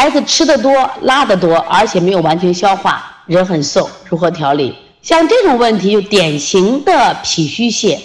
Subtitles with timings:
[0.00, 4.74] 孩子吃的多，拉的多，而且没有完全消化，人很瘦，如何调理？
[5.02, 7.98] 像这种问题就典型的脾虚泻，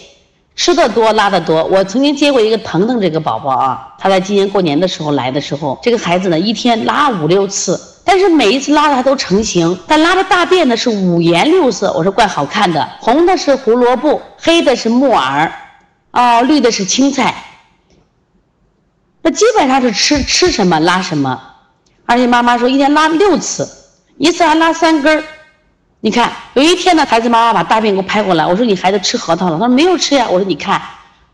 [0.58, 1.64] 吃的多，拉的多。
[1.64, 15.50] 我曾经接过一个腾腾这个宝宝啊，他在今年过年的时候来的时候，这个孩子呢一天拉五六次，但是每一次拉的他都成型，但拉的大便呢是五颜六色，我说怪好看的，红的是胡萝卜，黑的是木耳，
[16.12, 17.34] 哦，绿的是青菜。
[19.22, 21.42] 那基本上是吃吃什么拉什么，
[22.06, 23.68] 而且妈妈说一天拉六次，
[24.18, 25.24] 一次还拉三根儿。
[26.02, 30.28] 你看，有一天呢，孩子妈妈把大便给我拍过来，我说你孩子吃核桃了，他说没有吃呀。
[30.30, 30.80] 我说你看，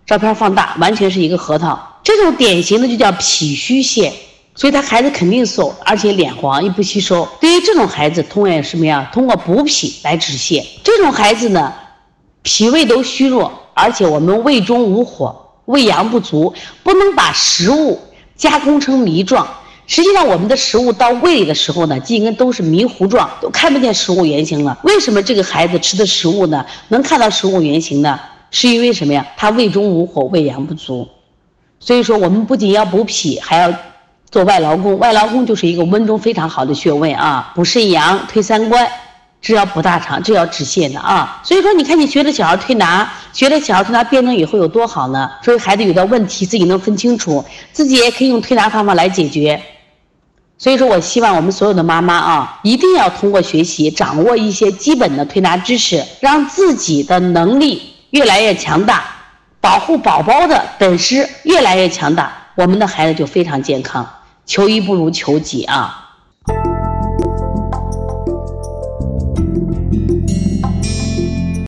[0.06, 1.78] 照片放大，完全是一个核桃。
[2.02, 4.10] 这种典型的就叫脾虚泻，
[4.56, 7.28] 所以他孩子肯定瘦，而且脸黄又不吸收。
[7.42, 9.10] 对于这种孩子，通过什么呀？
[9.12, 10.66] 通过补脾来止泻。
[10.84, 11.74] 这种孩子呢，
[12.44, 18.00] 脾胃都虚弱，而且我们胃中无火，胃阳不足，不能把食物
[18.38, 19.46] 加工成糜状。
[19.94, 24.80] 实际上，我们的食物到胃里的时候呢，应该都是迷糊状，都看不见食物原形了。
[24.84, 28.18] 为什么这个孩子吃的食物呢，能看到食物原形呢？
[28.52, 29.28] 是因为什么呀？
[29.36, 31.06] 他胃中无火，胃阳不足。
[31.82, 33.74] 所以说，我们不仅要补脾，还要
[34.32, 34.98] 做外劳宫。
[34.98, 38.88] 外劳宫就是一个温中非常好的穴位啊，补肾阳、推三关，
[39.42, 41.42] 这要补大肠，这要止泻的啊。
[41.44, 45.30] 所以说，你看你学的小儿推拿，学的小儿推拿辩证以后有多好呢？
[45.44, 49.62] 所以孩子有的问题自己能分清楚，自己也可以用推拿方法来解决。
[50.62, 59.06] 所以说我希望我们所有的妈妈啊，一定要通过学习掌握一些基本的推拿知识，让自己的能力越来越强大，
[59.60, 64.08] 保护宝宝的本事越来越强大，我们的孩子就非常健康。
[64.46, 66.01] 求医不如求己啊。